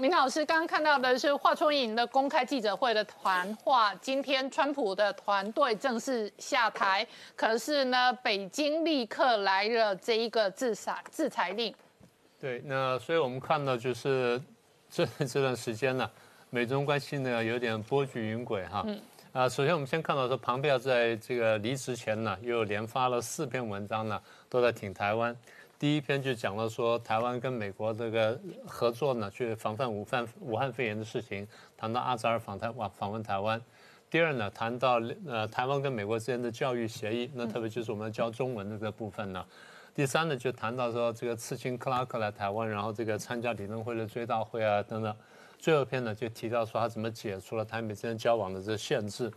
[0.00, 3.94] 明老师刚刚看到的是华春莹的公开记者会的谈话。
[3.96, 11.74] 今天川普的团队正式下台，可是呢，北京立刻来了这一个制裁制裁令。
[12.40, 14.40] 对，那所以我们看到就是
[14.88, 16.10] 这这段时间呢，
[16.48, 18.82] 美中关系呢有点波谲云诡哈。
[18.86, 18.98] 嗯。
[19.32, 25.36] 啊，首先我们先看到说，庞贝奥在这个离职前呢，又连发了四篇文章呢，都在挺台湾。
[25.80, 33.58] 第一篇就讲了说台湾跟美国这个合作呢，去防范武汉武汉肺炎的事情，谈到阿扎尔访台访访问台湾。
[34.10, 39.42] 第二呢，谈到呃台湾跟美国之间的教育协议，那特别就是我们教中文的这个部分呢。
[39.94, 45.16] 第三呢，就谈到说这个刺青克拉克来台湾，然后这个参加理论会的追悼会啊等等。
[45.58, 49.32] 最后一篇呢，就提到说他怎么解除了台美之间交往的这个限制，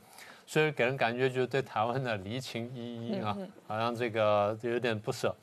[0.46, 5.34] 所以给人感觉就是对台湾的离情依依啊，好像这个有点不舍。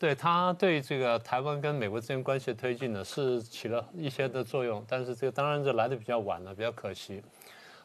[0.00, 7.22] 对他对这个台湾跟美国之间关系的推进呢，是起了一些的作用，但是这个当然这来的比较晚了，比较可惜。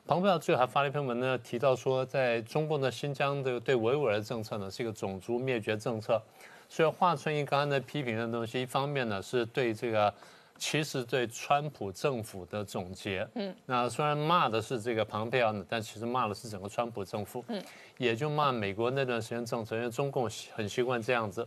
[0.07, 6.21] 庞佩奥最后还发了一篇文呢，提到说，在中共的新疆的对维吾尔的政策呢，是一个种族灭绝政策。
[6.69, 10.13] 所以华春莹刚刚的批评的东西，一方面呢是对这个，
[10.57, 13.27] 其实对川普政府的总结。
[13.33, 17.43] 嗯，那虽然骂的是这个庞佩奥呢，但其实骂的是整个川普政府。
[17.49, 17.61] 嗯，
[17.97, 21.45] 也就骂美国那段时间政策，因为中共很习惯这样子。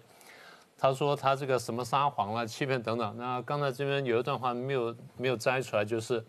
[0.79, 3.17] 他说他这个什么撒谎了、欺骗等等。
[3.17, 6.25] 那刚才这边有一段话没有没有摘出来，就是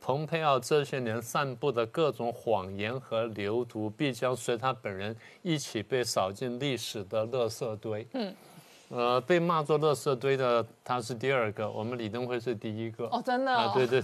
[0.00, 8.06] 蓬佩奥这些年散布的各种谎言和流毒，必将随他本人一起被扫进历史的垃圾堆。
[8.14, 8.34] 嗯，
[8.88, 13.04] 呃，被骂作垃圾堆的他是第二个，我们李登辉是第一个。
[13.06, 13.52] 哦，真的？
[13.52, 14.02] 啊，对对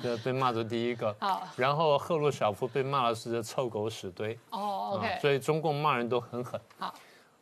[0.00, 1.14] 对，被骂作第一个。
[1.20, 1.46] 好。
[1.56, 4.38] 然后赫鲁晓夫被骂的是臭狗屎堆。
[4.50, 5.18] 哦，OK。
[5.20, 6.60] 所以中共骂人都很狠。
[6.78, 6.94] 好。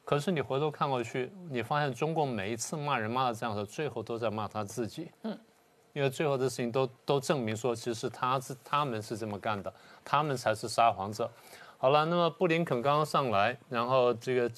[0.08, 5.10] 可是你回头看过去，你发现中共每一次骂人骂的这样的，最后都在骂他自己。
[5.24, 5.38] 嗯，
[5.92, 9.70] 因为最后的事情都都证明说，其实他是他们是这么干的，
[10.02, 11.30] 他们才是撒谎者。
[11.76, 14.50] 好了，那么布林肯刚刚上来，然后这个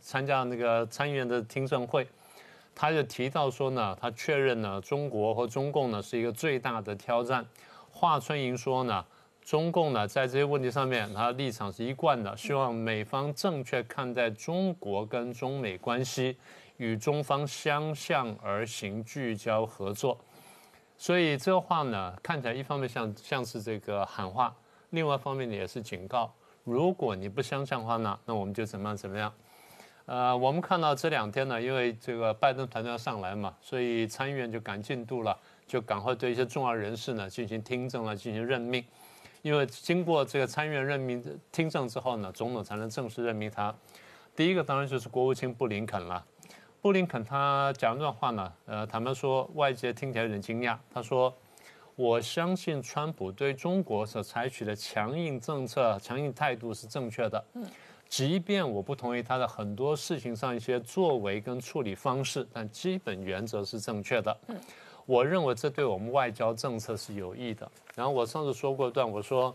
[0.00, 2.06] 参加那个参议院的听证会，
[2.72, 7.44] 他就提到说呢，他确认呢，中国和中共呢是一个最大的挑战。
[7.90, 9.04] 华春莹说呢。
[9.50, 16.36] 中共呢，在这些问题上面，他的立场是一贯的，希望美方正确看待中国跟中美关系，
[16.76, 20.16] 与中方相向而行，聚焦合作。
[20.96, 24.54] 所以这话呢，看起来一方面像像是这个喊话，
[24.90, 26.32] 另外一方面呢也是警告：
[26.62, 29.32] 如果你不相向的话呢，那我们就怎么样怎么样。
[30.06, 35.36] 呃，我们看到这两天呢，因为这个拜登团队要上来嘛，所以参议院就赶进度了，
[35.66, 38.84] 就赶快对一些重要人士呢进行听证了，进行任命。
[39.42, 43.74] 因为经过这个参议院任命听证之后呢，总统才能正式任命他。
[44.36, 46.24] 第一个当然就是国务卿布林肯了。
[46.82, 50.76] 布林肯他讲一段话呢，呃，坦白说外界听起来有点惊讶。
[50.92, 51.34] 他说
[51.96, 57.44] ：“我相信川普对中国所采取的强硬政策、强硬态度是正确的。
[57.54, 57.66] 嗯，
[58.08, 64.36] 即便我不同意他的很多事情上一些作为跟处理方式，但基本原则是正确的。
[64.48, 64.56] 嗯。”
[65.10, 67.68] 我认为这对我们外交政策是有益的。
[67.96, 69.52] 然后我上次说过一段，我说，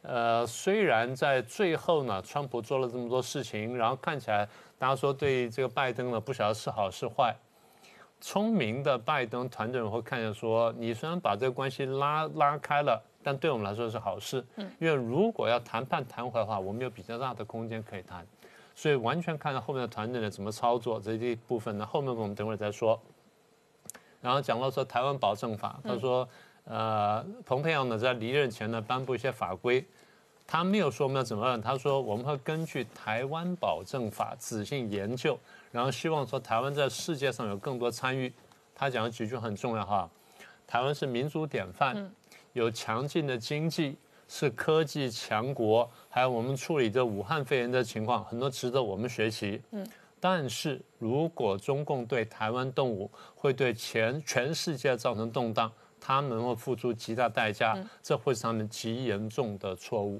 [0.00, 4.48] 呃，虽然在最后呢，川普做了这么多事情，然后看起来
[4.78, 7.36] 大家说对这个拜登呢不晓得是好是坏。
[8.18, 14.42] 聪明的拜登团队会看见说，你虽然把这个关系拉拉开了，但对我们来说是好事。
[14.56, 14.66] 嗯。
[14.80, 18.26] 因为如果要谈判谈回来的话，我们有比较大的空间可以谈。
[18.74, 22.98] 所以完全看到后面的团队呢怎么操作这一部分呢，后面我们等会儿再说。
[24.24, 26.26] 然后讲到说台湾保证法，他说，
[26.64, 29.84] 呃，蓬佩奥呢在离任前呢颁布一些法规，
[30.46, 35.38] 他没有说我们要怎么办，他说我们会根据台湾保证法仔细研究，
[35.70, 38.32] 然后希望说台湾在世界上有更多参与。
[38.74, 40.08] 他讲了几句很重要哈，
[40.66, 42.10] 台湾是民主典范，
[42.54, 49.60] 有强劲的经济，是科技强国，还有我们处理这武汉肺炎的情况，很多值得我们学习。
[49.72, 49.86] 嗯。
[50.26, 55.70] 但是如果中共对台湾动武，会对全全世界造成动荡，
[56.00, 60.18] 他们会付出极大代价，这会是他们极严重的错误。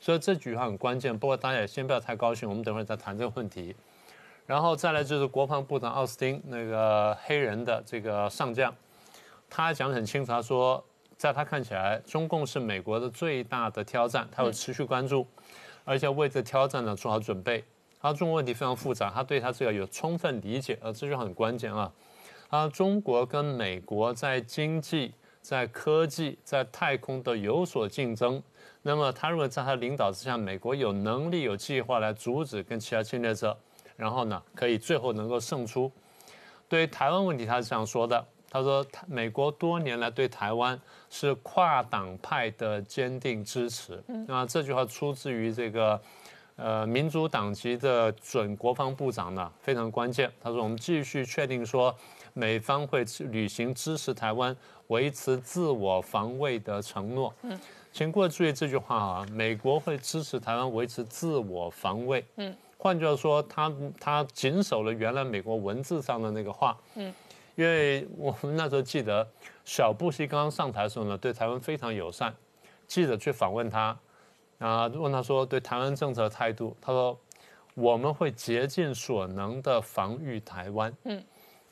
[0.00, 1.16] 所以这句话很关键。
[1.16, 3.76] 不过大家也先不要太高兴，我们等会儿再谈这个问题。
[4.44, 8.74] 然后再来就是国防部长奥斯汀那个黑人的这个上将，
[9.48, 10.84] 他讲得很清楚，他说
[11.16, 15.24] 在他看起来，中共是美国的最大的挑战，他会持续关注，
[15.84, 17.62] 而且为这挑战呢做好准备。
[18.04, 21.90] 他中国问题非常复杂，他对他这个有充分理解，呃，这就很关键啊。
[22.50, 28.42] 啊，中国跟美国在经济、在科技、在太空都有所竞争。
[28.82, 33.56] 那么，他认为在他领导之下，美国有能力、有计划来阻止跟其他侵略者，
[33.96, 35.90] 然后呢，可以最后能够胜出。
[36.68, 40.78] 对于台湾问题，他是这样说的：他说美国多年来对台湾
[41.08, 44.04] 是跨党派的坚定支持。
[44.28, 45.98] 那这句话出自于这个
[46.56, 50.30] 呃民主党籍的准国防部长呢，非常关键。
[50.40, 51.94] 他说我们继续确定说
[52.32, 54.56] 美方会履行支持台湾、
[54.88, 57.34] 维持自我防卫的承诺。
[57.42, 57.58] 嗯，
[57.92, 62.24] 请各位注意这句话啊，美国会支持台湾维持自我防卫。
[62.36, 62.54] 嗯。
[62.76, 67.10] 换句话说，他他谨守了原来美国文字上的那个话，嗯，
[67.54, 69.26] 因为我们那时候记得
[69.64, 72.34] 小布希刚刚上台的时候呢，对台湾非常友善，
[72.86, 73.98] 记者去访问他，
[74.64, 77.14] 啊，问他说对台湾政策的态度，他说
[77.74, 81.22] 我们会竭尽所能的防御台湾，嗯，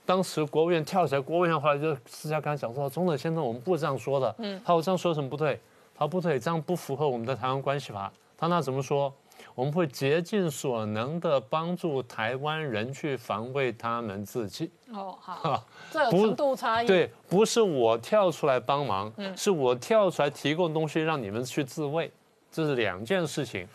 [0.05, 5.59] 当时国务院跳起来，国务院后来就私下跟他讲说，总统先生，我们不这样说的，嗯，他说这样说什么不对？
[5.95, 9.11] 他说不对，这样不符合我们的台湾关系法，他那怎么说？
[9.55, 14.71] 我们会竭尽所能的帮助台湾人去防卫他们自己。
[14.93, 16.87] 哦，好， 这有程度差异。
[16.87, 22.11] 对，不是我跳出来帮忙，是我跳出来提供东西让你们去自卫，
[22.53, 23.67] 这是两件事情。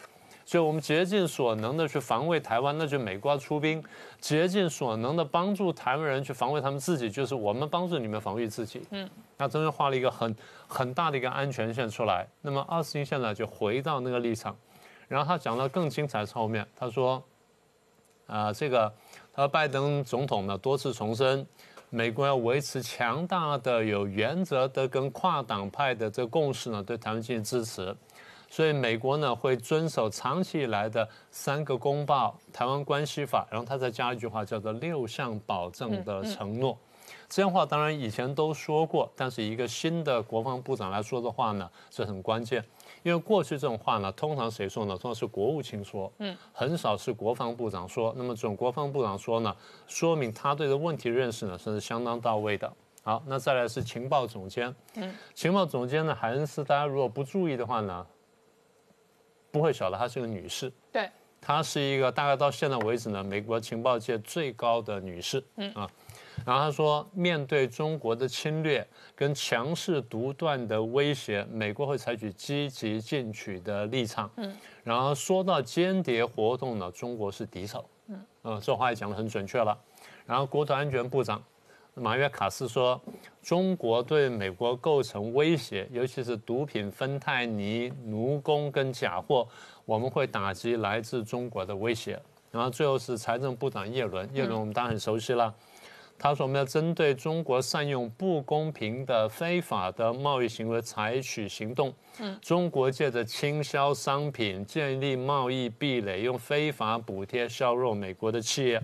[0.45, 3.81] 所以，我们竭尽所能的去防卫台湾，那就美国出兵；
[4.21, 8.81] 竭尽所能的帮助台湾人去防卫他们自己，就是我们帮助你们防御自己。
[8.91, 10.33] 嗯，那真的画了一个很
[10.65, 12.25] 很大的一个安全线出来。
[12.41, 14.55] 那么，奥斯汀现在就回到那个立场。
[15.09, 17.21] 然后他讲到更精彩是后面，他说，
[18.25, 18.93] 啊，这个，
[19.33, 21.45] 他说拜登总统呢多次重申，
[21.89, 27.95] 美国要维持强大的、有原则的跟跨党派的这个共识呢，对台湾进行支持，
[28.49, 36.77] 所以美国呢会遵守长期以来的三个公报、台湾关系法，然后他再加一句话叫做六项保证的承诺，
[37.29, 42.63] 这样话当然以前都说过，但是一个新的国防部长来说的话呢，是很关键。
[43.03, 44.97] 因为过去这种话呢，通常谁说呢？
[44.97, 48.13] 通常是国务卿说，嗯，很少是国防部长说。
[48.17, 49.55] 那么这种国防部长说呢，
[49.87, 52.71] 说明他对的问题认识呢，算是相当到位的。
[53.03, 58.05] 好，那再来是情报总监，嗯，情报总监呢，海恩斯，大家如果不注意的话呢，
[59.57, 60.71] 不会晓得她是个女士。
[60.91, 61.09] 对，
[61.41, 65.43] 她是一个大概到现在为止呢，美国情报界最高的女士。
[65.55, 65.89] 嗯啊。
[66.45, 74.29] 然后她说，面对中国的侵略跟强势独断的威胁，美国会采取积极进取的立场。
[74.35, 77.83] 嗯，然后说到间谍活动呢，中国是敌手。
[78.07, 79.77] 嗯，呃，这话也讲得很准确了。
[80.25, 81.43] 然后国土安全部长
[81.99, 82.99] 马约卡斯说，
[83.41, 89.47] 中国对美国构成威胁，尤其是毒品、芬太尼、奴工跟假货，
[89.85, 92.19] 我们会打击来自中国的威胁。
[92.51, 95.53] 然后最后是财政部长耶伦，耶伦我们当然很熟悉了。
[96.19, 101.93] 他说：“我们要针对中国善用不公平的、非法的贸易行为采取行动。
[102.19, 108.81] 嗯，中国借着倾销商品、建立贸易壁垒，用非法补贴削弱美国的企业。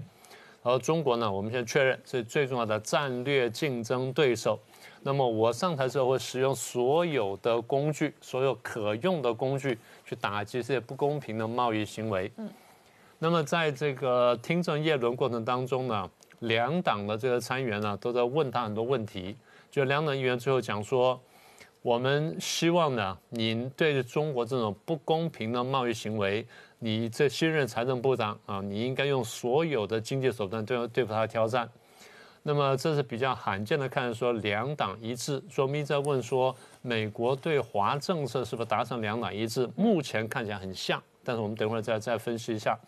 [0.64, 4.58] 而中国呢，我们现在确认是最重要的战略竞争对手。
[5.02, 12.32] 那么我上台之后会使用所有的工具，所有可用的工具去打击这些不公平的贸易行为。
[12.38, 12.50] 嗯，
[13.20, 16.10] 那么在这个听证叶伦过程当中呢？”
[16.44, 19.34] 两党的这个参议员呢，都在问他很多问题。
[19.72, 21.18] 就两党议员最后讲说，
[21.84, 26.48] 我们希望呢，您对中国这种不公平的贸易行为，
[26.80, 31.70] 你这新任财政部长啊，你应该用所有的经济手段对对付他的挑战。
[32.42, 35.44] 那么这是比较罕见的，看说两党一致。
[35.50, 39.70] 说明在问说，美国对华政策是不是达成两党一致？
[39.76, 42.80] 目前看起来很像，但是我们等会儿再再分析一下。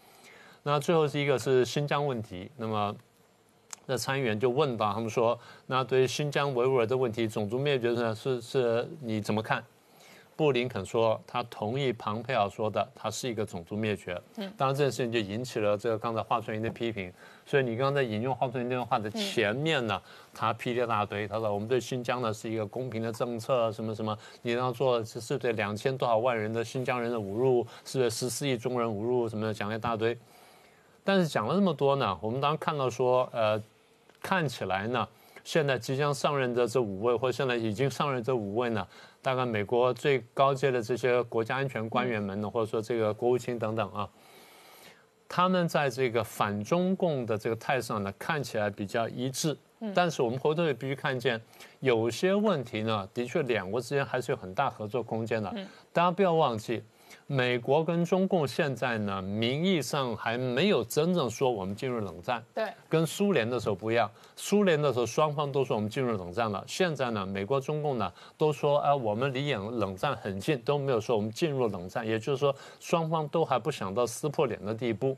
[0.63, 2.96] 那最后是一个是新疆问题，那么。
[3.86, 5.38] 那参议员就问到，他们说
[5.68, 8.15] ：“那对于新疆维吾尔的问题，种族灭绝呢？
[8.15, 9.63] 是是，你怎么看？”
[10.38, 17.10] 布林肯说：“他同意庞佩尔说的，他是一个种族灭绝。”嗯，当然这件事情就引起了这个刚才华春莹的批评。
[17.46, 20.01] 所以你刚才引用华春莹那段话的前面呢，
[20.34, 21.25] 他批了一大堆。
[21.25, 30.18] 他说：“我们对新疆呢是一个公平的政策，什么什么，你要做是对两千多少万人的新疆人的侮辱，是对十四亿中国人侮辱，什么讲了一大堆。
[31.01, 33.63] 但是讲了那么多呢，我们当时看到说，呃。”
[34.25, 35.08] 看起来呢，
[35.44, 38.88] 现在即将上任的这五位，或现在已经上任这五位呢，
[39.22, 44.10] 大概美国最高阶的这些国家安全官员们呢，或者说这个国务卿等等啊，
[45.29, 49.55] 他们在这个反中共的这个态上呢，看起来比较一致。
[49.94, 51.39] 但是我们回头也必须看见，
[51.82, 55.53] 有些问题呢，的确两国之间还是有很大合作空间的。
[55.94, 56.82] 大家不要忘记。
[57.27, 62.43] 美国跟中共现在呢，名义上还没有真正说我们进入冷战。
[62.53, 64.09] 对，跟苏联的时候不一样。
[64.35, 66.63] 苏联的时候，双方都说我们进入冷战了。
[66.67, 72.05] 现在呢，美国、中共呢都说，啊，我们离冷冷战很近，都没有说我们进入冷战。
[72.05, 75.17] 也就是说，双方都还不想到撕破脸的地步。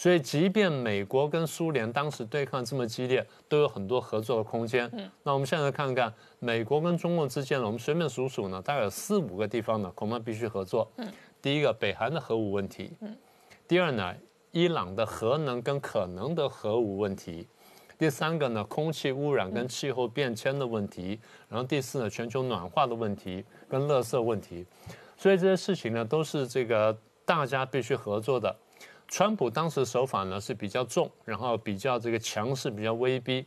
[0.00, 4.88] 所以，即便美国跟苏联当时对抗这么激烈，都有很多合作的空间。
[4.94, 10.90] 嗯，那我们现在看看美国跟中共之间呢，我们随便数数呢，大概有四五个地方呢，恐怕必须合作。
[10.96, 11.06] 嗯，
[11.42, 12.90] 第一个，北韩的核武问题。
[13.02, 13.14] 嗯，
[13.68, 14.14] 第二呢，
[14.52, 17.46] 伊朗的核能跟可能的核武问题。
[17.98, 21.20] 第三个呢，空气污染跟气候变迁的问题。
[21.46, 24.64] 然后第四呢，全球暖化的问题跟垃圾问题。
[25.18, 28.56] 所以这些事情呢，都是这个大家必须合作的。
[29.10, 33.44] 川普当时手法呢是比较重，然后比较这个强势，比较威逼，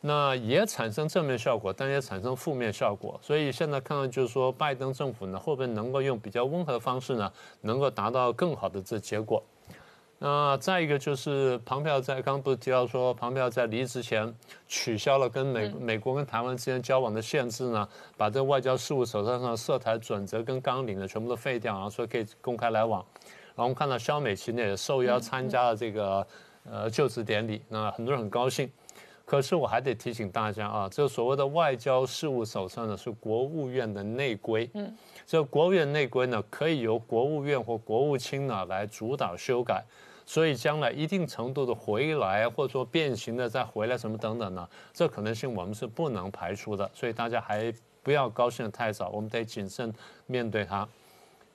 [0.00, 3.18] 那也产生正面效果，但也产生负面效果。
[3.20, 7.30] 所以现在看到就是说，拜登政府呢会不会能够用比较温和的方式呢，
[7.62, 9.42] 能够达到更好的这结果？
[10.20, 14.32] 那再一个就是庞票在刚刚不是提到说，庞票在离职前
[14.68, 17.86] 取消了跟美美国跟台湾之间交往的限制呢，
[18.16, 23.04] 把这外交事务手册上涉台准则跟纲领呢全部都废掉，然后说可以公开来往。
[23.54, 26.26] 然后我们看到肖美琴呢也受邀参加了这个
[26.70, 28.70] 呃就职典礼，那很多人很高兴。
[29.26, 34.94] 可是我还得提醒大家啊，这所谓的外交事务手册呢是国务院的内规，嗯，
[35.24, 39.82] 这国务院内规呢可以由国务院或国务卿呢来主导修改，
[40.26, 49.90] 所以将来一定程度的回来或者说变形的再回来什么等等呢，这可能性我们是不能排除的，所以大家还不要高兴的太早，我们得谨慎
[50.26, 50.86] 面对它。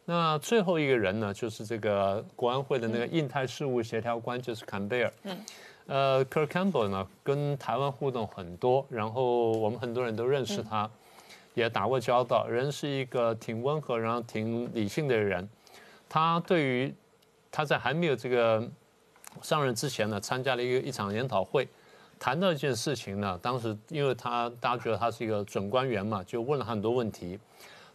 [0.10, 5.14] 那最后一个人呢，就是这个国安会的那个印太事务协调官，就是坎贝尔。
[5.22, 5.38] 嗯，
[5.86, 10.90] 呃，Kirk Campbell 呢，跟台湾互动很多，然后我们很多人都认识他，
[11.54, 12.48] 也打过交道。
[12.48, 15.48] 人是一个挺温和，然后挺理性的人。
[16.10, 16.92] 他对于
[17.52, 18.68] 他在还没有这个
[19.44, 21.68] 上任之前呢，参加了一个一场研讨会，
[22.18, 27.38] 谈到一件事情呢，当时因为他大家觉得他是一个准官员嘛，就问了很多问题。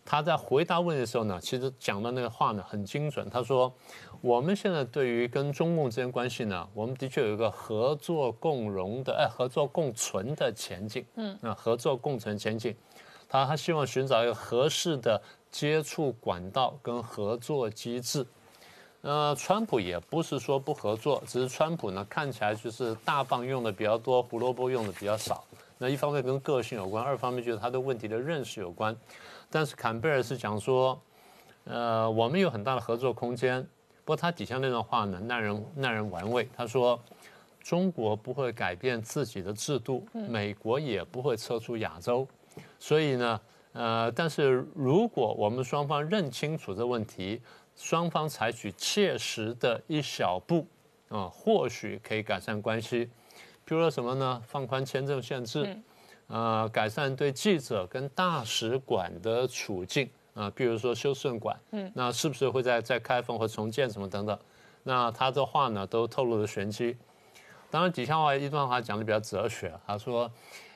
[0.06, 3.26] 他在回答问题的时候呢，其实讲的那个话呢很精准。
[3.30, 3.72] 他说
[4.20, 11.06] ：“我们现在对于跟中共之间关系呢，我们的确有一个合作共荣的，哎，合作共存的前进。
[11.14, 12.76] 嗯，那合作共存前进，
[13.28, 15.20] 他他希望寻找一个合适的
[15.50, 18.26] 接触管道跟合作机制。
[19.00, 25.44] 呃，川普也不是说不合作，只是川普呢看起来就是大棒用的比较多，胡萝卜用的比较少。
[25.78, 28.94] 那一方面跟个性有关，二方面就是他对问题的认识有关。”
[29.54, 31.00] 但是坎贝尔是讲说，
[31.62, 33.62] 呃，我们有很大的合作空间。
[34.04, 36.48] 不过他底下那段话呢，耐人耐人玩味。
[36.56, 37.00] 他说，
[37.62, 42.26] 中国不会改变自己的制度，美国也不会撤出亚洲。
[42.80, 43.40] 所以呢，
[43.74, 47.40] 呃，但是如果我们双方认清楚这问题，
[47.76, 50.66] 双方采取切实的一小步，
[51.10, 53.08] 啊，或许可以改善关系。
[53.64, 54.42] 比如说什么呢？
[54.44, 55.80] 放宽签证限制。
[56.26, 64.38] 呃，改善对记者跟大使馆的处境啊，比如说修顺馆，嗯，那是不是会在在开放或重建什么等等？
[64.82, 66.96] 那他的话呢，都透露了玄机。
[67.70, 70.30] 当然，底下话一段话讲的比较哲学，他说，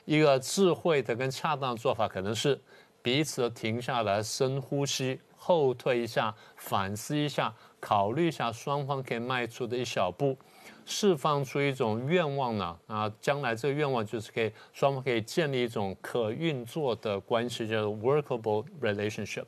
[0.05, 2.59] 一个智慧的跟恰当的做法，可能是
[3.01, 10.37] 彼此停下来深呼吸，后退一下，反思一下，考虑一下双方可以迈出的一小步。
[10.85, 19.45] 释放出一种愿望呢，啊，将来这个愿望就是可以双方可以建立一种可运作的关系，叫做 workable relationship。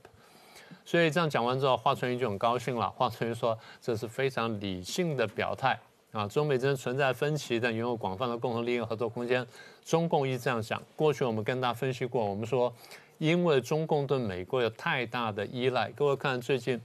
[0.85, 2.89] 所以这样讲完之后，华春莹就很高兴了。
[2.91, 5.79] 华春莹说：“这是非常理性的表态
[6.11, 9.45] 啊，中美之间存在分歧，但拥有广泛的共同利益合作空间。
[9.83, 10.81] 中共一直这样想。
[10.95, 12.73] 过去我们跟大家分析过，我们说，
[13.17, 15.89] 因为中共对美国有太大的依赖。
[15.91, 16.79] 各位看最近。”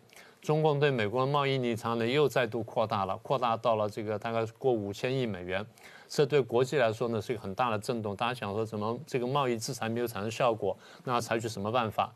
[0.46, 5.66] 中共对美国的贸易逆差呢又再度扩大了，扩大到了这个大概过五千亿美元，
[6.06, 8.14] 这对国际来说呢是一个很大的震动。
[8.14, 12.14] 大家想说怎么这个贸易制裁没有产生效果，那采取什么办法？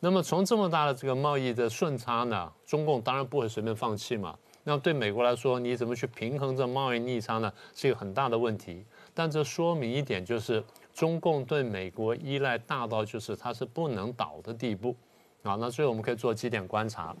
[0.00, 4.36] 那么从这么大的这个贸易的顺差呢，中共当然不会随便放弃嘛。
[4.64, 7.50] 那对美国来说，你怎么去平衡这贸易逆差呢？
[7.74, 8.84] 是一个很大的问题。
[9.14, 10.62] 但这说明一点就是，
[10.92, 14.94] 中共对美国依赖大到就是它是不能倒的地步
[15.42, 15.56] 啊。
[15.58, 17.16] 那所以我们可以做几点观察。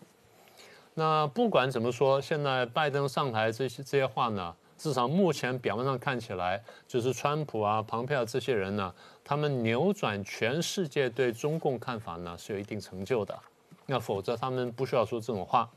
[0.94, 8.94] 那不管怎么说，现在拜登上台这些这些话呢，至少目前表面上看起来，就是川普啊、庞佩奥这些人呢，
[9.24, 13.38] 他们扭转全世界对中共看法呢是有一定成就的。
[13.86, 15.68] 那否则他们不需要说这种话。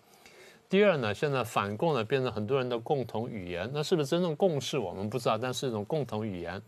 [0.67, 6.61] 第二呢，现在反共呢变成很多人的共同语言，那是不是真正共识我们不知道，但是一种共同语言。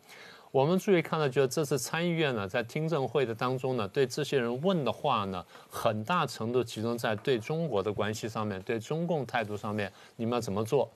[0.58, 10.90] 我们注意看到，就是这次参议院呢，在听证会的当中呢，对这些人问的话呢，很大程度集中在对中国的关系上面，对中共态度上面，你们要怎么做？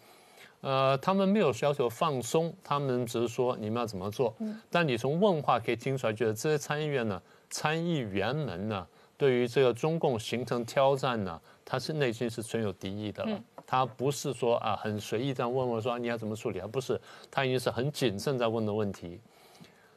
[0.61, 4.33] 呃，他们没有要求放松，他们只是说你们要怎么做。
[4.71, 13.39] 但你从问话可以听出来，觉得这些参议院呢，参议员们呢，对于这个中共形成挑战呢，他是内心是存有敌意的了。
[13.67, 16.99] 他不是说啊很随意这样问问说你要怎么处理，而不是
[17.29, 19.21] 他已经是很谨慎在问的问题。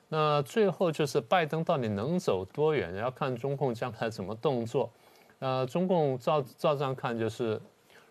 [0.08, 4.90] 那最后就是拜登到底能走多远，要看中共将来怎么动作。
[5.38, 7.61] 呃，中共照照这样看，就是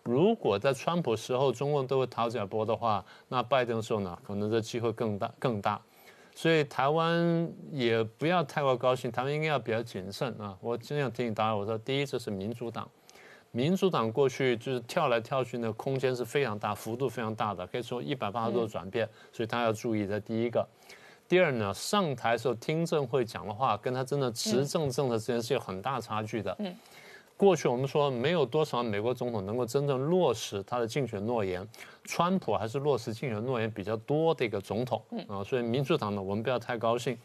[0.02, 5.80] 如果在川普时候中共都会讨假波的话，那拜登时候呢，可能这机会更大更大。
[6.34, 10.56] 所以台湾也不要太过高兴，台湾应该要比较谨慎啊。
[10.60, 12.88] 我经常提醒大家，我说第一，这是民主党。
[13.52, 20.08] 民主党过去就是跳来跳去，的空间是非常大，幅度非常大的，可以说一百八十度转变，所以大家要注意。
[20.08, 20.66] 这第一个，
[21.34, 26.54] 第二呢，上台时候听证会讲的话，跟他真的执政政策之间是有很大差距的。
[26.60, 26.72] 嗯，
[27.36, 31.68] 过去我们说没有多少美国总统能够真正落实他的竞选诺言，
[32.04, 35.02] 川普还是落实竞选诺言比较多的一个总统。
[35.10, 37.18] 嗯啊，所以民主党呢，我们不要太高兴。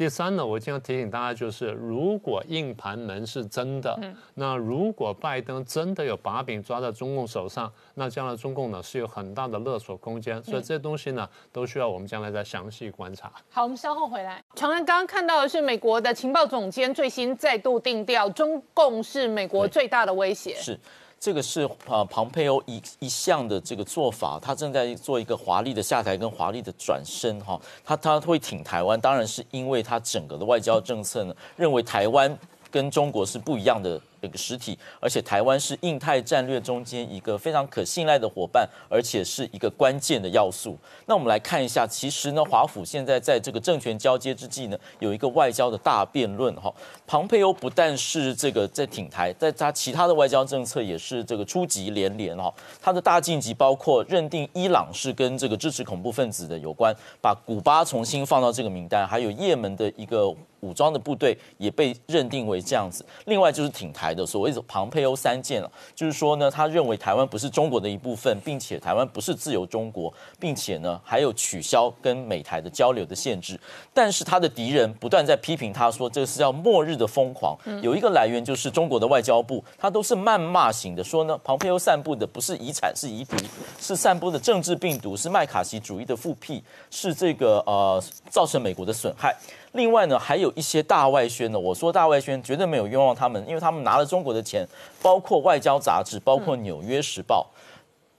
[0.00, 4.00] 第三呢，我经常提醒大家，就是如果硬盘门是真的，
[4.32, 10.42] 那如果拜登真的有把柄抓在中共手上，那将来中共呢是有很大的勒索空间。
[10.42, 13.30] 所以这些东西呢，都需要我们将来再详细观察。
[13.50, 14.42] 好，我们稍后回来。
[14.54, 20.54] 长安刚刚看到的是美国的情报总监最新再度定调，中共是美国最大的威胁。
[20.54, 20.80] 是。
[21.20, 32.34] 这个是呃，庞佩欧一一项的这个做法，他正在做一个华丽的下台跟华丽的转身哈，他他会挺台湾，当然是因为他整个的外交政策呢，认为台湾
[32.70, 34.00] 跟中国是不一样的。
[34.20, 40.76] 这个实体，而且台湾是印太战略中间一个非常可信赖的伙伴，而且是一个关键的要素。
[41.06, 46.72] 那我们来看一下，其实呢，华府现在在这个政权交接之际呢，有一个外交的大辩论哈。
[47.06, 52.52] 庞佩欧不但是这个在挺台，在他其他的外交政策也是这个出击连连哈。
[52.80, 60.28] 他的大晋级包括认定伊朗是跟这个支持恐怖分子的有关，把古巴重新放到这个名单，还有也门的一个
[60.60, 63.04] 武装的部队也被认定为这样子。
[63.24, 64.09] 另外就是挺台。
[64.14, 73.58] 的所谓的庞佩欧三件了，就是说呢，他认为台湾不是中国的一部分，并且台湾不是自由中国，并且呢，还有取消跟美台的交流的限制。
[73.92, 77.56] 但是他的敌人不断在批评他说，这是叫末日的疯狂。
[77.82, 83.36] 有一个来源就是中国的外交部，他都是谩骂型的，说呢，庞佩欧散布的不是遗产，是遗毒，
[83.78, 89.36] 是散布的政治病毒，是麦卡锡主义的复辟，是这个呃造成美国的损害。
[89.72, 91.58] 另外呢，还有一些大外宣呢。
[91.58, 94.66] 我说大外宣绝对没有冤枉他们，因为他们拿了中国的钱，
[95.00, 97.46] 包括外交杂志，包括《纽约时报》。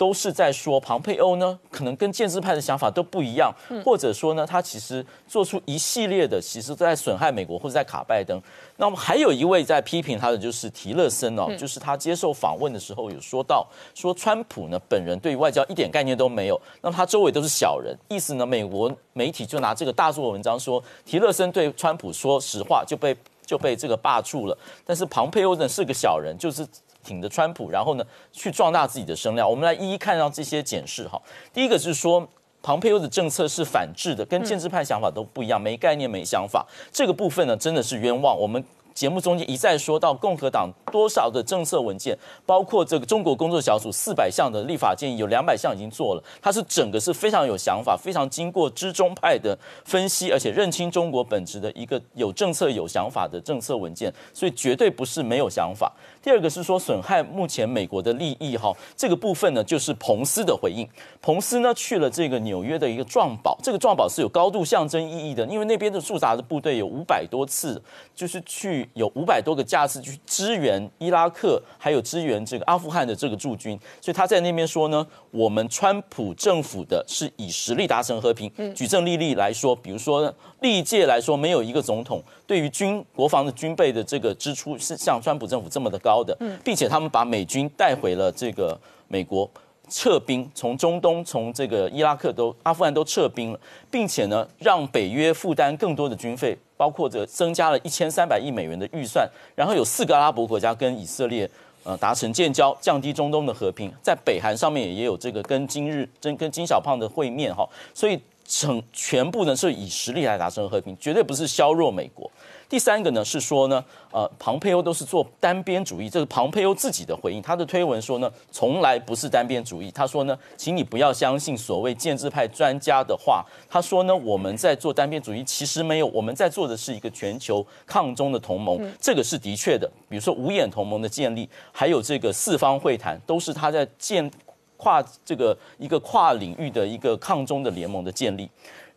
[0.02, 3.54] 都是在说庞佩欧呢，可能跟建制派的想法都不一样，
[3.86, 8.42] 或者说呢，他其实做出一系列的，其实在损害美国或者在卡拜登。
[8.78, 26.68] 那么还有一位在批评他的就是提勒森哦，就是他接受访问的时候有说到，说川普呢本人对外交一点概念都没有，那么他周围都是小人，意思呢，美国媒体就拿这个大做文章说提勒森对川普说实话就被就被这个霸住了，但是庞佩欧呢是个小人，就是。
[27.04, 29.50] 挺着川普，然后呢，去壮大自己的声量。
[29.50, 31.22] 我们来一一看到这些检视哈。
[31.54, 32.28] 第一个是说，
[32.62, 36.66] 庞佩欧的政策是反制的，跟建制派想法都不一样，没概念、没想法。
[36.92, 38.64] 这个部分呢，真的是冤枉我们。
[38.94, 46.24] 节目中间一再说到共和党多少的政策文件，包括这个中国工作小组四百项的立法建议，有两百项已经做了。
[46.42, 55.90] 它是整个是非常有想法、非常经过知中派的分析，而且认清中国本质的一个有政策、有想法的政策文件，所以绝对不是没有想法。
[56.22, 60.88] 第二个是说损害目前美国的利益哈，这个部分呢就是彭斯的回应。
[61.22, 67.82] 彭斯呢去了这个纽约的一个壮堡，这个壮堡是有高度象征意义的，因为那边的驻扎的部队有五百多次，
[68.16, 68.88] 就是去。
[68.94, 78.52] 有五百多个架次去支援伊拉克，还有支援这个阿富汗的这个驻军，所以他在那边说呢，我们川普政府的是以实力达成和平。
[78.76, 88.76] 举证例例来说，比如说历届来说，没有一个总统对于军国防的军备的这个支出是像川普政府这么的高的，并且他们把美军带回了这个
[89.08, 89.48] 美国。
[89.94, 101.50] 撤兵，从中东、从这个伊拉克都、阿富汗都撤兵了，并且呢，让北约负担更多的军费，包括这增加了一千三百亿美元的预算，然后有四个阿拉伯国家跟以色列
[101.84, 112.32] 呃达成建交，降低中东的和平，在北韩上面也有这个跟今日跟跟金小胖的会面哈，所以整全部呢是以实力来达成和平，绝对不是削弱美国。
[112.72, 117.42] 第三个呢是说呢，呃，庞佩欧都是做单边主义，这是庞佩欧自己的回应。
[117.42, 119.92] 他的推文说呢，从来不是单边主义。
[119.92, 123.46] 他说呢，请你不要相信所谓建制派专家的话。
[123.70, 129.86] 他说呢，我们在做单边主义，其实没有，我们在做的是一个全球抗中的同盟，这个是的确的。
[130.08, 134.32] 比如说五眼同盟的建立，还有这个四方会谈，都是他在建
[134.78, 138.50] 跨这个一个跨领域的一个抗中的联盟的建立。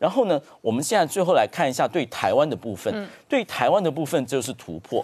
[0.04, 3.08] 然后呢，我们现在最后来看一下对台湾的部分。
[3.26, 5.02] 对台湾的部分就是突破。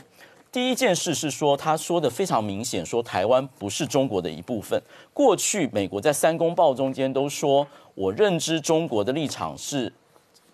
[0.53, 4.79] 第一件事是说，他说的非常明显，说台湾不是中国的一部分。
[5.15, 9.91] 过去美国在三公报中间都说，我认知中国的立场是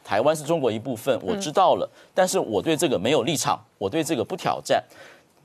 [0.05, 4.81] 台湾是中国一部分，我知道了，但是我对这个没有立场，我对这个不挑战。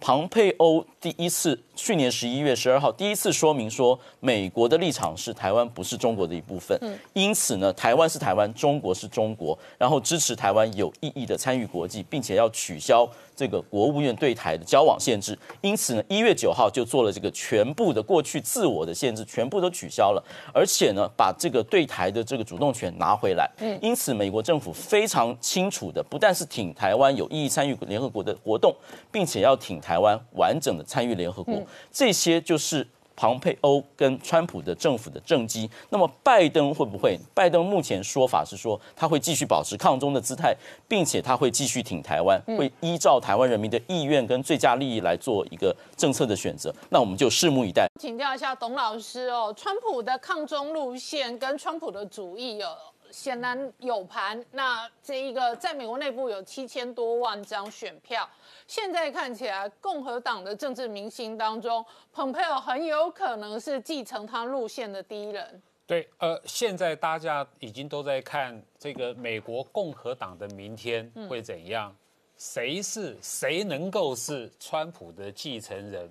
[0.02, 6.76] 庞佩欧第一次去年十一月十二号第一次说明说，美国的立场是台湾不是中国的一部分，
[7.14, 13.08] 因此呢，台湾是台湾，中国是中国，然后支持台湾有意义的参与国际，并且要取消。
[13.42, 20.24] 这个国务院对台的交往限制，因此呢，一月九号就做了这个全部的过去自我的限制，全部都取消了，
[20.54, 23.50] 而且呢，把这个对台的这个主动权拿回来。
[23.58, 28.72] 嗯，因此美国政府非常清楚的，不但是挺台湾有意义参与联合国的活动，
[29.12, 31.60] 并且要挺台湾完整的参与联合国，
[31.92, 32.88] 这些就是。
[33.22, 37.16] 庞佩欧跟川普的政府的政绩，那么拜登会不会？
[37.36, 40.56] 拜登目前说法是说他会继续保持抗中的姿态，
[40.88, 46.74] 并且他会继续挺台湾，会依照台湾人民的意愿跟最佳利益来做一个政策的选择。
[46.90, 47.88] 那我们就拭目以待。
[48.00, 52.76] 请教一下董老师哦，川普的抗中路线跟川普的主义哦
[53.12, 54.44] 显然有盘。
[54.52, 58.28] 那这一个在美国内部有七千多万张选票。
[58.68, 65.62] 现在看起来，共和党的政治明星当中，蓬佩奥很有可能是继承他路线的第一人。
[65.86, 71.94] 对，呃，现在大家已经都在看这个美国共和党的明天会怎样，
[72.38, 76.10] 谁是谁能够是川普的继承人？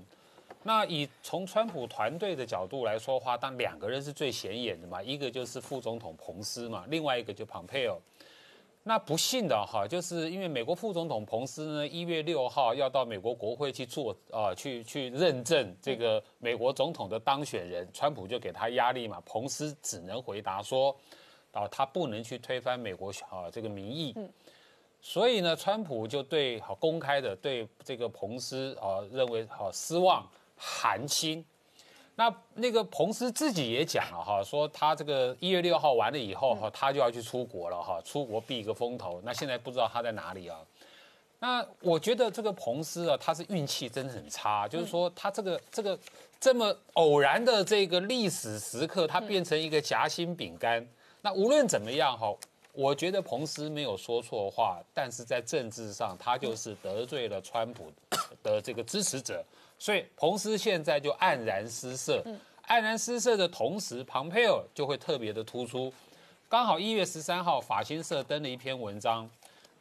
[0.62, 7.98] 那以从川普团队的角度来说话，当两个人是最显眼的嘛，一个就是副总统彭斯嘛，另外一个就蓬佩奥。
[8.82, 20.96] 那不幸的哈，就是因为美国副总统彭斯呢，一月六号要到美国国会去做啊，去去认证这个美国总统的当选人，川普就给他压力嘛，彭斯只能回答说，
[21.52, 24.14] 啊，他不能去推翻美国啊这个民意，
[25.02, 30.26] 所以呢，川普就对好公开的对这个彭斯啊认为好失望
[30.62, 31.42] 寒心。
[32.16, 39.22] 那那个彭斯自己也讲了哈，说他这个一月六号完了以后哈，他就要去出国了哈，出国避一个风头。
[39.24, 40.58] 那现在不知道他在哪里啊？
[41.38, 45.98] 那我觉得这个彭斯啊，他是运气真的很差，就是说他这个这个
[46.38, 50.86] 这么偶然的这个历史时刻，他变成一个夹心饼干。
[51.22, 52.30] 那无论怎么样哈，
[52.74, 57.90] 我觉得彭斯没有说错话，但是在政治上他就是得罪了川普
[58.42, 59.42] 的这个支持者。
[59.80, 62.22] 所以彭斯现在就黯然失色，
[62.68, 65.90] 黯然失色的同时，庞佩尔就会特别的突出。
[66.50, 69.28] 刚好一月十三号，法新社登了一篇文章，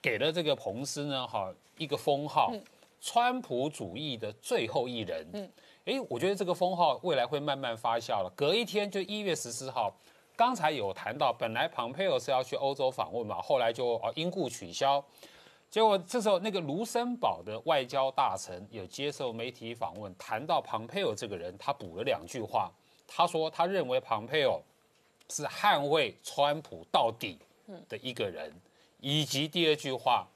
[0.02, 2.54] 给了这个彭斯呢，哈一个封号，
[3.02, 5.28] 川普主义的最后一人。
[5.34, 5.52] 嗯，
[5.84, 8.32] 哎，我觉得这个封号未来会慢慢发酵了。
[8.38, 9.94] 隔一天就一月十四号，
[10.38, 15.04] 刚才有谈到，本来庞佩尔是要去欧洲访问嘛，后来就哦因故取消。
[15.70, 22.72] 结果这时候，那个卢森堡的外交大臣有接受媒体访问，谈到庞佩奥这个人，他补了两句话。
[23.06, 24.60] 他说，他认为庞佩奥
[25.30, 27.38] 是捍卫川普到底
[27.88, 28.52] 的一个人，
[29.00, 30.28] 以及第二句话，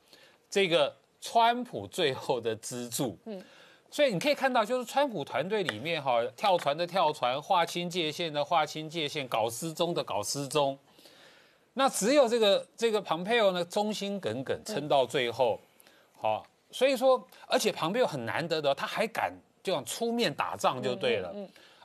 [0.49, 3.17] 这个川普最后的支柱。
[3.25, 3.43] 嗯，
[3.89, 10.77] 所以你可以看到，就是川普团队里面哈，跳船的跳船，划清界限的划清界限，搞失踪的搞失踪。
[11.75, 15.59] 那只有这个这个庞佩奥呢，忠心耿耿撑到最后，
[16.15, 19.33] 好，所以说，而且庞佩奥很难得的，他还敢
[19.63, 21.33] 这样出面打仗就对了，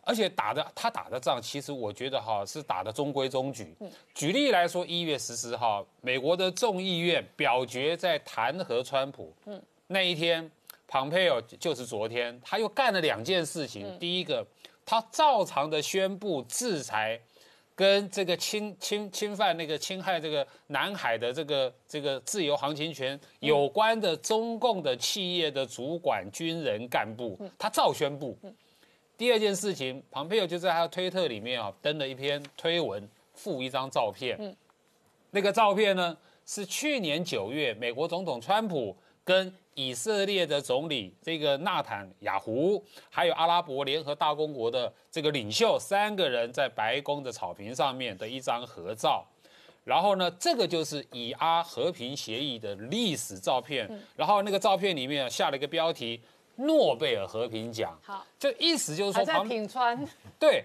[0.03, 3.74] 而且打的他打的仗，其实我觉得哈是打的中规中矩。
[4.14, 9.33] 举例来说，一月十四号，美国的众议院表决在弹劾川普，
[9.87, 10.51] 那一天，
[10.87, 14.46] 庞佩奥就是昨天，他又干了两件事情，第一个，
[14.85, 17.18] 他照常的宣布制裁。
[17.78, 28.36] 跟这个侵侵侵犯那个侵害这个南海的这个这个自由航行权有关的中共的企业的主管军人干部，他照宣布。
[29.16, 34.56] 第二件事情，庞佩奥就在他的推特里面啊登了一篇推文，附一张照片。
[35.30, 39.54] 那个照片呢是去年九月美国总统川普跟。
[39.78, 49.24] 以色列的总理这个纳坦雅胡，还有阿拉伯联合大公国的这个领袖，三个人在白宫的草坪上面的一张合照。
[49.84, 53.88] 然后呢，这个就是以阿和平协议的历史照片。
[54.16, 56.20] 然后那个照片里面下了一个标题：
[56.56, 57.96] 诺贝尔和平奖。
[58.02, 59.96] 好，就意思就是说，在品川。
[60.40, 60.64] 对，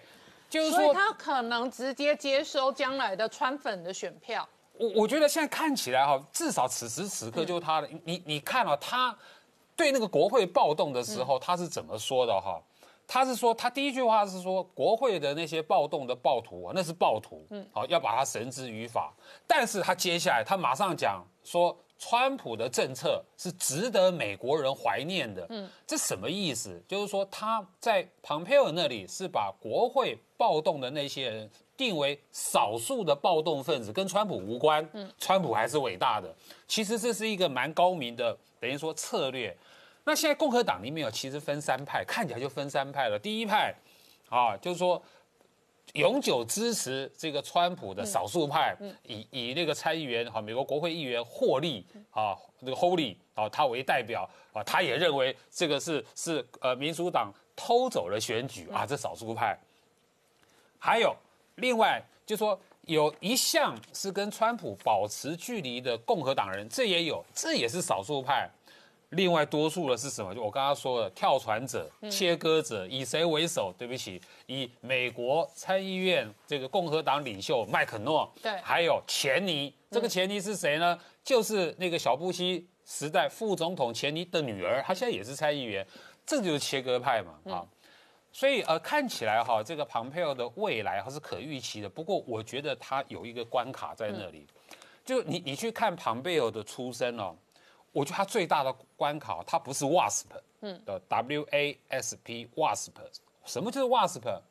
[0.50, 4.50] 就是说他可能直接接收将来的川粉的选票。
[4.78, 7.90] 我我觉得现在看起来哈，至少此时此刻就是他的。
[8.04, 9.16] 你你看了他
[9.76, 12.62] 对那个国会暴动的时候，他是怎么说的哈？
[13.06, 19.14] 他是说他第一句话是说国会的那些暴动的暴徒啊，那是暴徒，嗯，好要把他绳之于法。
[19.46, 25.46] 但是他接下来他马上讲说川普的政策是值得美国人怀念的。
[25.50, 26.82] 嗯，这什么意思？
[26.88, 34.88] 就是说他在蓬佩奥那里是把国会暴动的那些人定为少数的暴动分子，跟川普无关。
[34.94, 36.34] 嗯，川普还是伟大的。
[36.68, 39.56] 其实这是一个蛮高明的，等于说策略。
[40.04, 43.18] 那现在共和党里面有其实分三派，看起来就分三派了。
[43.18, 43.74] 第一派，
[44.30, 45.02] 啊，就是说。
[45.96, 59.56] 永久支持这个川普的少数派，以以那个参议员哈，美国国会议员霍利啊，那个 Holly 啊，他为代表啊，他也认为这个是是呃民主党偷走了选举啊，这少数派。
[60.80, 61.16] 还有
[61.56, 68.50] 另外就说有一项是跟川普保持距离的共和党人，这也有，这也是少数派。
[69.12, 70.34] 另外多数的是什么？
[70.34, 73.72] 就我刚刚说的跳船者、切割者，以谁为首？
[73.78, 79.72] 对不起，以美国参议院这个共和党领袖麦肯诺，对，还有钱尼。
[79.92, 81.00] 这个钱尼是谁呢？
[81.24, 85.86] 就是那个小布希时代副总统钱尼的女儿，她现在也是参议员。
[86.26, 87.64] 这就是切割派嘛，啊，
[88.34, 91.88] 所以呃，看起来哈，这个庞佩奥的未来还是可预期的。
[91.88, 94.46] 不过我觉得他有一个关卡在那里，
[95.06, 97.36] 就你你去看庞佩奥的出身哦。
[97.92, 100.26] 我觉得他最大的关卡，他不是 WASP，
[100.62, 102.90] 嗯，的 W A S P，WASP，
[103.46, 104.42] 什么就是 WASP？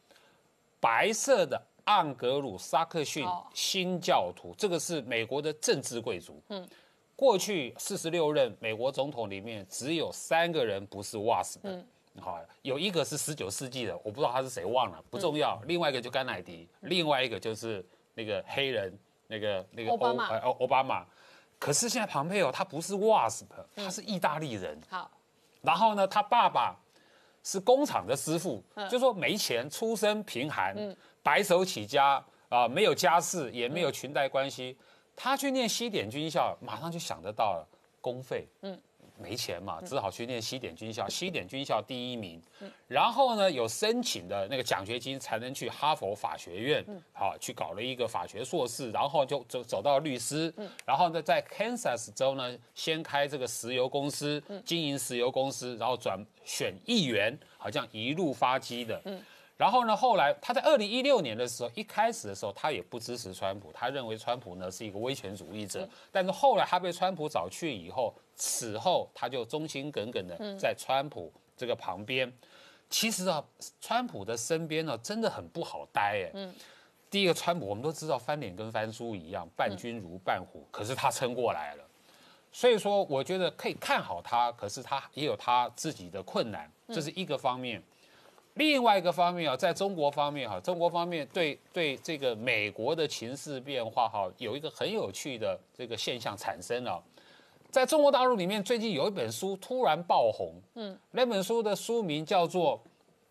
[0.79, 6.41] 白色的盎格鲁撒克逊新教徒，这个是美国的政治贵族。
[6.51, 6.69] 嗯，
[7.17, 11.59] 过去四十六任美国总统里面，只有三个人不是 WASP。
[11.65, 11.85] 嗯，
[12.21, 15.61] 好，有一个是十九世纪的，我不知道他是谁，忘了，不重要。
[15.67, 18.97] 另外一个就甘乃迪，另外一个就是那个黑人，
[19.29, 21.07] 那个那个奥巴马，奥奥巴马。
[21.59, 23.47] 可是现在庞佩奥他不是 WASP，
[23.77, 24.79] 他是意大利人。
[24.91, 25.11] 好，
[25.63, 26.77] 然后呢，他爸爸
[27.43, 30.77] 是工厂的师傅，就说没钱，出身贫寒，
[31.23, 34.77] 白手起家啊，没有家世，也没有裙带关系。
[35.17, 37.67] 他去念西点军校，马上就想得到了
[38.01, 38.47] 公费。
[38.61, 38.79] 嗯。
[39.19, 42.41] 没钱嘛，只好去念西点军校，西点军校第一名。
[42.89, 50.53] 然后呢，有申请的那个奖学金，才能去哈佛法学院，好去搞了一个法学硕士，然后就走走到律师。
[50.85, 59.01] 然后呢，在 Kansas 州呢，先开这个石油公司，经营石油公司，然后转选议员，好像一路发迹的。
[59.63, 65.89] 然后呢，后来他在二零一六年的时候，一开始的时候，他也不支持川普，他认为川普呢是一个威权主义者。
[66.11, 72.33] 但是后来他被川普找去以后，此后他就忠心耿耿的在川普这个旁边。
[72.91, 73.41] 其实啊，
[73.81, 76.31] 川普的身边呢真的很不好待哎。
[76.35, 76.53] 嗯。
[77.09, 81.85] 第一个，川普我们都知道翻脸跟翻书一样，伴君如伴虎，可是他撑过来了。
[82.51, 87.81] 所以说，我觉得可以看好他，可是他也有他自己的困难，这是一个方面。
[88.55, 97.03] 另外一个方面啊，在中国方面哈，中国方面对对这个美国的情势变化哈，有一个很有趣的这个现象产生了。
[97.71, 102.79] 在中国大陆里面，最近有一本书突然爆红，嗯，那本书的书名叫做《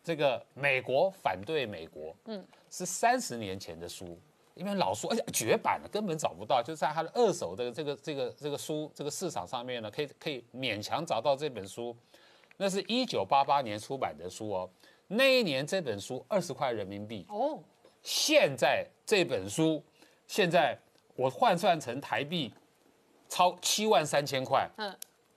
[0.04, 4.18] 这个美国反对美国》，嗯，是三十年前的书，
[4.56, 11.96] 因为老书而且绝版了，根本找不到，就在它的二手的这个这个这个书这个市场上面呢，可以可以勉强找到这本书，
[12.58, 14.70] 那是一九八八年出版的书哦。
[15.12, 17.26] 那一年这本书二十块人民币。
[17.30, 17.60] 哦，
[18.02, 19.84] 现在这本书
[20.26, 20.78] 现在
[21.16, 22.54] 我换算成台币
[23.28, 24.96] 超七万三千块，嗯，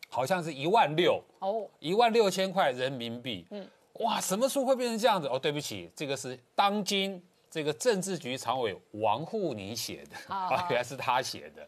[0.08, 1.22] 好像是一万六。
[1.40, 5.26] 哦，一万六千块人民币，嗯，哇，什么书会变成这样子？
[5.26, 11.66] 哦，对不起，这个是当今这个政治局常委王沪宁写的，啊， 原来是他写的，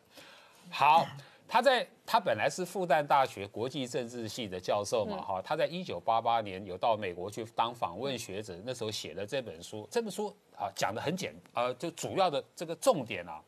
[0.70, 1.06] 好。
[1.48, 9.87] 他在他本来是复旦大学国际政治系的教授嘛，哈，他在一九八八年有到美国去当访问学者，那时候写了这本书。
[9.90, 13.40] 这本书啊讲的很简，呃，就主要的这个重点啊，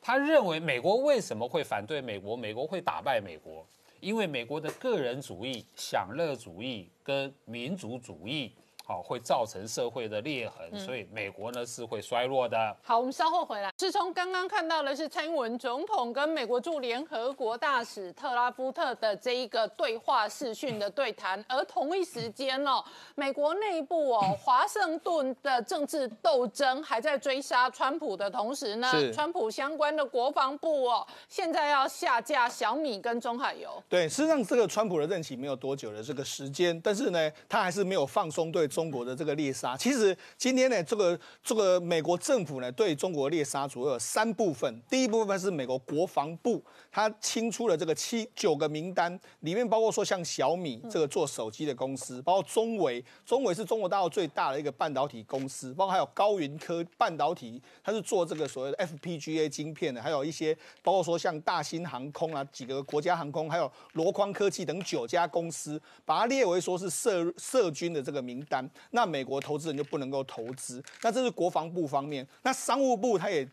[0.00, 2.36] 他认为美国为什么会反对美国？
[2.36, 3.66] 美国会打败美国，
[4.00, 8.52] 因为美国的个人主义、享乐主义跟民族主义。
[8.84, 12.76] 好，会造成社会的裂痕，所以美国呢是会衰落的。
[12.82, 13.72] 好，我们稍后回来。
[13.78, 33.80] 是从刚刚看到的是蔡英文总统跟美国驻联合国大使特拉夫特的这一个对话视讯的对谈，而同一时间哦，美国内部哦，华盛顿的政治斗争还在追杀川普的同时呢，川普相关的国防部哦，现在要下架小米跟中海油。
[33.88, 38.71] 对，实际上这个川普的任期没有多久的这个时间，但是呢，他还是没有放松对。
[38.72, 39.76] 中国的这个猎杀。
[39.76, 44.82] 其实今天呢，这个这个美国政府呢对中国猎杀主要有三部分。
[44.88, 70.82] 第一部分是美国国防部，它清出了这个七九个名单，里面包括说像小米这个做手机的公司，包括中维，中维是中国大陆最大的一个半导体公司，包括还有高云科半导体，它是做这个所谓的 FPGA 晶片的，还有一些包括说像大兴航空啊几个国家航空，还有罗匡科技等九家公司，把它列为说是涉涉军的这个名单，那美国投资人就不能够投资。
[71.02, 73.48] 那这是国防部方面，那商务部他也。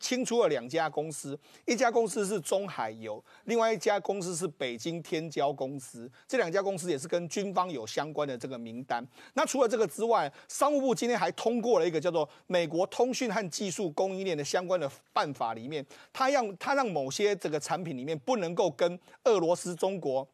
[0.00, 6.10] 清出了两家公司，一家公司是中海油，另外一家公司是北京天骄公司。
[6.26, 9.06] 这两家公司也是跟军方有相关的这个名单。
[9.34, 20.26] 那除了这个之外，商务部今天还通过了一个叫做《美国通讯和技术供应链的相关的办法》，里面它让它让某些这个产品里面不能够跟俄罗斯、中国、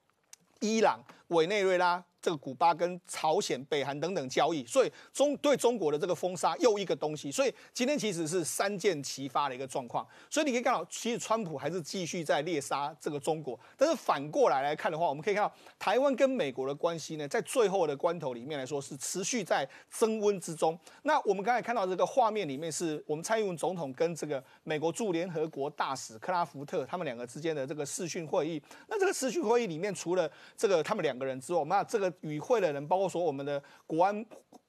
[0.61, 2.05] 伊朗、委内瑞拉。
[2.19, 10.05] 这个古巴跟朝鲜、北韩等等交易，所以中对中国的这个封杀又一个东西，所以今天其实是三箭齐发的一个状况。
[10.29, 13.57] 所以你可以看到，其实川普还是继续在猎杀这个中国。
[13.77, 20.77] 但是反过来来看的话，我们可以看到台湾跟美国的关系呢，在最后的关头里面来说是持续在升温之中。
[21.03, 28.61] 那我们刚才看到这个画面里面，是我们蔡英文总统跟这个美国驻联合国大使克拉福特他们两个之间的这个视讯会议。
[28.89, 32.12] 那这个视讯会议里面，除了这个他们两个人之后，那这个。
[32.22, 34.24] 与会的人包括说我们的国安。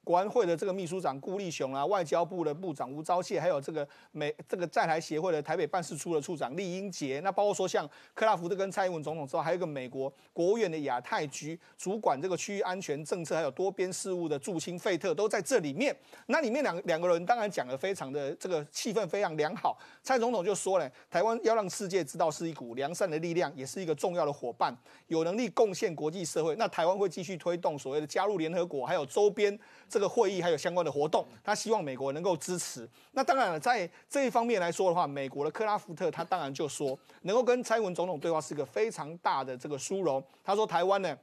[0.08, 15.93] 国安会的这个秘书长顾立雄啊，外交部的部长吴钊燮，还有这个美这个在台协会的台北办事处的处长厉英杰，那包括说像克拉福特跟蔡英文总统之后，还有一个美国国务院的亚太局主管这个区域安全政策还有多边事务的驻青费特都在这里面。
[16.28, 19.78] 那里面两两个人当然讲的非常的这个气氛非常良好。
[20.02, 24.74] 蔡总统就说了，台湾要让世界知道是一股良善的力量，也是一个重要的伙伴，
[25.08, 26.56] 有能力贡献国际社会。
[26.56, 29.60] 那台湾会继续推动所谓的加入联合国，还有周边。
[29.97, 32.88] 这个会议还有相关的活动，他希望美国能够支持。
[33.13, 40.23] 那当然了，在这一方面来说的话，美国的克拉夫特他当然就说，能够跟蔡英文总统对话是一个非常大的这个殊荣。
[40.43, 41.17] 他说，台湾呢，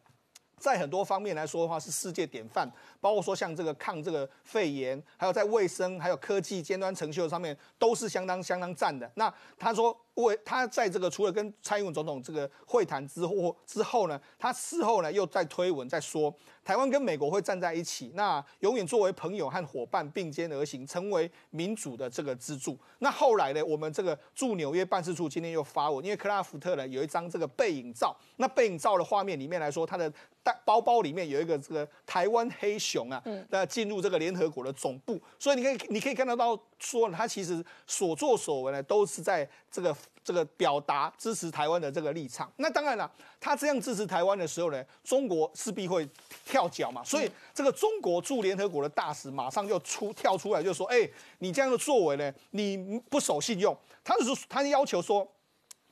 [0.65, 2.67] 在很多方面来说的话是世界典范，
[2.99, 9.11] 包括说像这个抗这个肺炎，还有在卫生、还有科技尖端成就上面都是相当相当赞的。
[9.17, 9.95] 那他说。
[10.15, 16.33] 为他在这个除了跟蔡英文总统这个会谈之后之后呢，他事后呢又在推文在说，
[16.65, 22.79] 台湾跟美国会站在一起，那永远作为朋友和伙伴并肩而行，成为民主的这个支柱。
[23.01, 30.09] 那后来呢，我们这个驻纽约办事处今天又发文，因为克拉福特呢有一张这个背影照，那背影照的画面里面来说，他的
[30.45, 36.57] 带包包里面有一个这个台湾黑熊啊，那进入这个联合国的总部，所以你可以你可以看得到。
[36.79, 42.53] 说他其实所作所为呢，都是在这个这个表达支持台湾的这个立场。
[42.57, 46.07] 那当然了，他这样支持台湾的时候呢，中国势必会
[46.45, 47.03] 跳脚嘛。
[47.03, 55.27] 所以这个中国驻联合国的大使马上就出跳出来，就说：“哎，你这样的作为呢，你不守信用。”他是他要求说，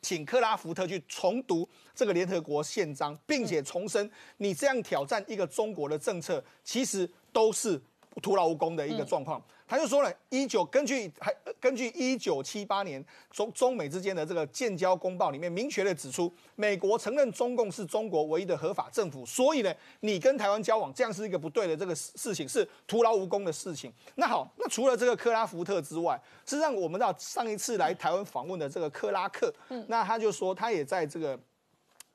[0.02, 7.80] 请克拉福特去重读这个联合国宪章，并且重申你这样挑战一个中国的政策，其实都是
[8.20, 9.42] 徒劳无功的一个状况。
[9.66, 23.90] 他就说了，一九根据还根据一九七八年中中美之间的这个建交公报里面明确的指出，美国承认中共是中国唯一的合法政府，所以呢，你跟台湾交往这样是一个不对的这个事情，是徒劳无功的事情。
[24.16, 29.50] 那好，那除了这个克拉福特之外，实际上我们知道上一次来台湾访问的这个克拉克，
[29.86, 31.38] 那他就说他也在这个。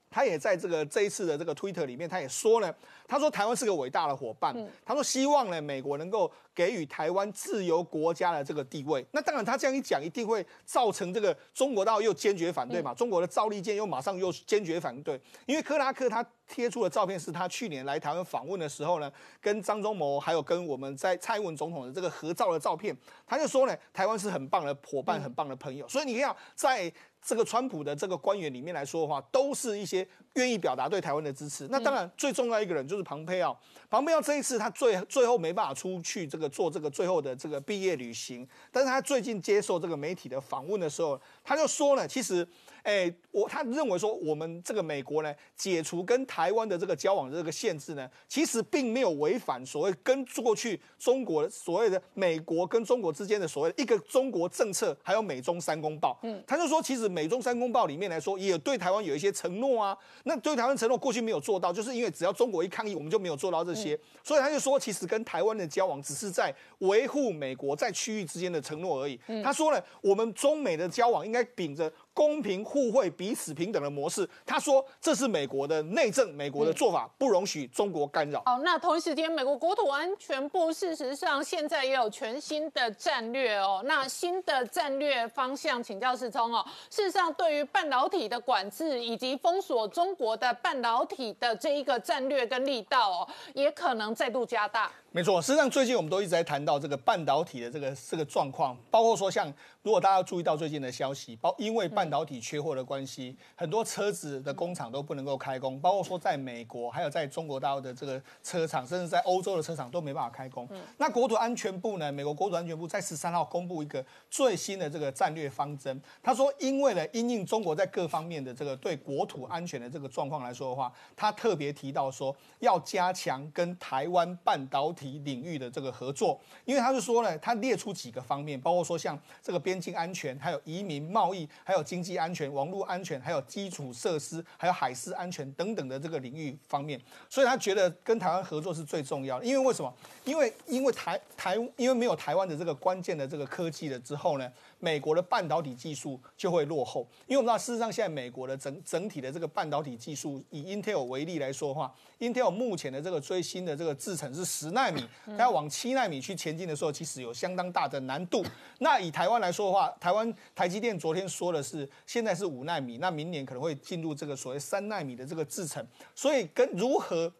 [0.09, 2.73] 他也在这个这一次的这个 Twitter 里面，他也说呢，
[3.07, 4.53] 他说台湾是个伟大的伙伴，
[4.85, 9.05] 他说希望呢美国能够给予台湾自由国家的这个地位。
[9.11, 25.87] 那当然他这样一讲，一定会造成这个中国大陆又坚决反对嘛，中国的赵立坚又马上又坚决反对，因为克拉克他贴出的照片是他去年来台湾访问的时候呢，跟张忠谋还有跟我们在蔡英文总统的这个合照的照片，他就说呢，台湾是很棒的伙伴，很棒的朋友。
[25.87, 26.91] 所以你看在。
[27.19, 31.67] 这个川普的这个官员里面来说的话，都是一些愿意表达对台湾的支持。
[31.69, 33.57] 那当然最重要一个人就是庞佩奥。
[33.89, 42.47] 庞佩奥这一次他最最后没办法出去这个做这个最后的这个毕业旅行，但是他最近接受这个媒体的访问的时候，他就说了，其实。
[42.83, 56.17] 哎，我他认为说，我们这个美国呢，解除跟台湾的这个交往的这个限制呢，其实并没有违反所谓跟过去中国所谓的美国跟中国之间的所谓一个中国政策，还有美中三公报。
[56.23, 59.97] 嗯，他就说，其实美中三公报里面来说，也对台湾有一些承诺啊。
[60.27, 63.97] 那对台湾承诺过去没有做到，就是因为只要中国一抗议，我们就没有做到这些。
[64.23, 69.19] 所以他就说，其实跟台湾的交往只是在维护美国在区域之间的承诺而已。
[69.43, 71.91] 他说了，我们中美的交往应该秉着。
[72.17, 74.27] 公平互惠、彼此平等的模式。
[74.43, 78.41] 他说这是美国的内政，美国的做法不容许中国干扰。
[78.47, 83.83] 好，那同一时间，美国国土安全部事实上现在也有全新的战略哦。
[83.85, 86.65] 那新的战略方向，请教世聪哦。
[86.89, 94.91] 事实上，对于半导体的管制以及封锁中国的半导体的这一个战略跟力道哦，也可能再度加大。
[95.11, 99.51] 没错，实际上最近我们都一直在谈到这个半导体的这个这个状况，包括说像
[99.81, 110.67] 如果大家注意到最近的消息，包因为半导体缺货的关系，很多车子的工厂都不能够开工，包括说在美国还有在中国大陆的这个车厂，甚至在欧洲的车厂都没办法开工。
[110.97, 112.11] 那国土安全部呢？
[112.11, 125.07] 美国国土安全部在十三号公布一个最新的这个战略方针，他说，因为呢，因应中国在各方面的这个对国土安全的这个状况来说的话，他特别提到说要加强跟台湾半导体。
[125.27, 139.45] 领域的这个合作，因为他是说呢，他列出几个方面，包括说像这个边境安全，还有移民贸易，还有经经济安全、网络安全，还有基础设施，还有海事安全等等的这个领域方面，所以他觉得跟台湾合作是最重要的。
[139.45, 139.91] 因为为什么？
[140.23, 144.47] 因为因为台台因为没有台湾的这个关键的这个科技了之后呢？
[144.79, 158.45] 美国的半导体技术就会落后，因为我们知道，事实上现在美国的整整体的这个半导体技术，以 Intel 为例来说的话，Intel 目前的这个最新的这个制程是十纳米，它要往七纳米去前进的时候，其实有相当大的难度。
[158.79, 167.33] 那以台湾来说的话，台湾台积电昨天说的是，现在是五纳米，那明年可能会进入这个所谓三纳米的这个制程，所以跟如何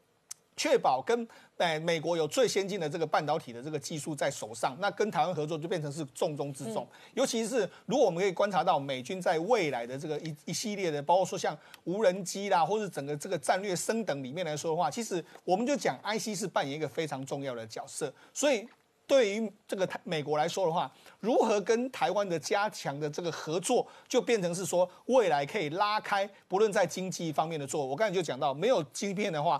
[0.56, 1.28] 确保跟
[1.58, 6.88] 哎，美国有最先进的这个半导体的这个技术在手上，那跟台湾合作就变成是重中之重。
[7.16, 18.14] 尤其是如果我们可以观察到美军在未来的这个一一系列的，包括说像无人机啦，或者整个这个战略升等里面来说的话，其实我们就讲 IC 是扮演一个非常重要的角色。
[18.34, 18.68] 所以
[19.08, 27.84] 对于这个台美国来说的话，如何跟台湾的加强的这个合作，就变成是说未来可以拉开，不论在经济方面的做。
[27.86, 29.60] 我刚才就讲到，没有晶片的话。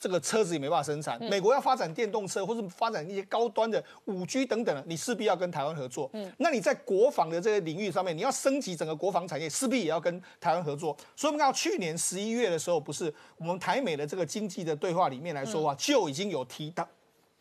[0.00, 1.22] 这个车子也没办法生产。
[1.24, 6.08] 美国要发展电动车，或是发展一些高端的五 G 等等，你势必要跟台湾合作。
[6.14, 10.96] 嗯，那你在国防的这个领域上面，你要升级整个国防产业，势必也要跟台湾合作。
[11.14, 16.88] 所以，我们看到去年十一月的时候，不是我们台美的这个经济的对话里面来说话，就已经有提到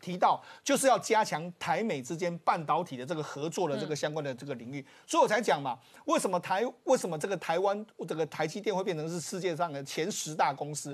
[0.01, 4.85] 提到，就是要加强台美之间半导体的这个合作的这个相关的这个领域。
[5.07, 10.93] 所以我才讲嘛，为什么台为什么这个台湾这个台积电会变成是世界上的前十大公司？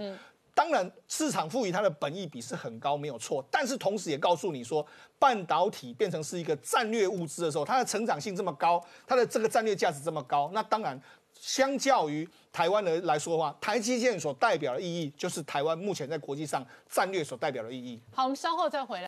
[0.53, 3.43] 当然，市场赋予它的本益比是很高，没有错。
[3.49, 4.85] 但是同时也告诉你说，
[5.17, 11.01] 半导体变成是一个战略物资的时候，它的成长性这么高，它的这个战略价值这么高，那当然，
[11.41, 17.99] 相较于台湾的来说的话，台积电所代表的意义，就是台湾目前在国际上战略所代表的意义。
[18.13, 18.99] 好，我们稍后再回来。